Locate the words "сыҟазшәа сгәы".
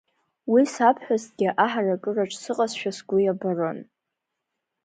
2.41-3.17